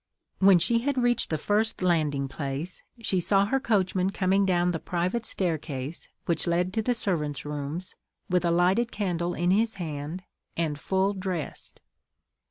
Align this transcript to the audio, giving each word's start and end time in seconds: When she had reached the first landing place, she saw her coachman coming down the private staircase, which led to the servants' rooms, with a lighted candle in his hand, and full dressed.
When 0.39 0.57
she 0.57 0.79
had 0.79 0.97
reached 0.97 1.29
the 1.29 1.37
first 1.37 1.83
landing 1.83 2.27
place, 2.27 2.81
she 3.01 3.19
saw 3.19 3.45
her 3.45 3.59
coachman 3.59 4.09
coming 4.09 4.47
down 4.47 4.71
the 4.71 4.79
private 4.79 5.27
staircase, 5.27 6.09
which 6.25 6.47
led 6.47 6.73
to 6.73 6.81
the 6.81 6.95
servants' 6.95 7.45
rooms, 7.45 7.93
with 8.27 8.43
a 8.43 8.49
lighted 8.49 8.91
candle 8.91 9.35
in 9.35 9.51
his 9.51 9.75
hand, 9.75 10.23
and 10.57 10.79
full 10.79 11.13
dressed. 11.13 11.81